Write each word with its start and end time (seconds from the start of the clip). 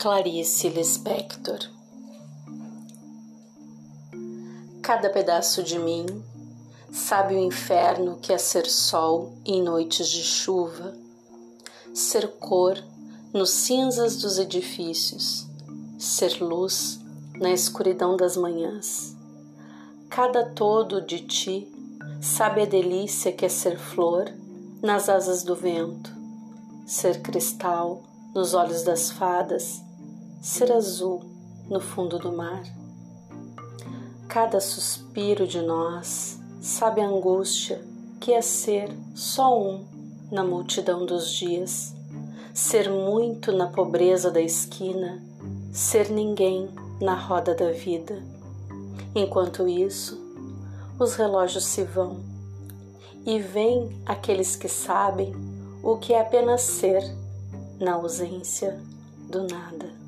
Clarice 0.00 0.68
Lispector 0.68 1.58
Cada 4.80 5.10
pedaço 5.10 5.60
de 5.60 5.76
mim 5.76 6.06
sabe 6.92 7.34
o 7.34 7.38
inferno 7.40 8.16
que 8.22 8.32
é 8.32 8.38
ser 8.38 8.66
sol 8.66 9.32
em 9.44 9.60
noites 9.60 10.08
de 10.08 10.22
chuva, 10.22 10.94
ser 11.92 12.28
cor 12.38 12.80
nos 13.34 13.50
cinzas 13.50 14.18
dos 14.18 14.38
edifícios, 14.38 15.48
ser 15.98 16.40
luz 16.40 17.00
na 17.34 17.50
escuridão 17.50 18.16
das 18.16 18.36
manhãs. 18.36 19.16
Cada 20.08 20.44
todo 20.44 21.04
de 21.04 21.26
ti 21.26 21.72
sabe 22.22 22.62
a 22.62 22.66
delícia 22.66 23.32
que 23.32 23.44
é 23.44 23.48
ser 23.48 23.76
flor 23.76 24.32
nas 24.80 25.08
asas 25.08 25.42
do 25.42 25.56
vento, 25.56 26.12
ser 26.86 27.20
cristal 27.20 28.04
nos 28.32 28.54
olhos 28.54 28.84
das 28.84 29.10
fadas 29.10 29.87
ser 30.40 30.72
azul 30.72 31.20
no 31.68 31.80
fundo 31.80 32.18
do 32.18 32.32
mar. 32.32 32.62
Cada 34.28 34.60
suspiro 34.60 35.46
de 35.46 35.60
nós 35.60 36.38
sabe 36.60 37.00
a 37.00 37.08
angústia 37.08 37.84
que 38.20 38.32
é 38.32 38.40
ser 38.40 38.90
só 39.14 39.58
um 39.58 39.84
na 40.30 40.44
multidão 40.44 41.06
dos 41.06 41.32
dias, 41.32 41.94
ser 42.52 42.90
muito 42.90 43.52
na 43.52 43.66
pobreza 43.66 44.30
da 44.30 44.40
esquina, 44.40 45.22
ser 45.72 46.10
ninguém 46.10 46.68
na 47.00 47.14
roda 47.14 47.54
da 47.54 47.70
vida. 47.70 48.22
Enquanto 49.14 49.66
isso, 49.66 50.20
os 50.98 51.14
relógios 51.14 51.64
se 51.64 51.84
vão 51.84 52.20
e 53.24 53.38
vêm 53.38 53.90
aqueles 54.04 54.56
que 54.56 54.68
sabem 54.68 55.34
o 55.82 55.96
que 55.96 56.12
é 56.12 56.20
apenas 56.20 56.62
ser 56.62 57.02
na 57.80 57.94
ausência 57.94 58.78
do 59.30 59.44
nada. 59.44 60.07